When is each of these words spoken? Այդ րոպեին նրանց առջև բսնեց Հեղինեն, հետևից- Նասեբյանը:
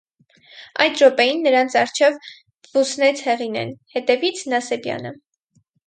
Այդ 0.85 1.03
րոպեին 1.03 1.45
նրանց 1.49 1.75
առջև 1.83 2.17
բսնեց 2.79 3.25
Հեղինեն, 3.29 3.79
հետևից- 3.97 4.47
Նասեբյանը: 4.55 5.15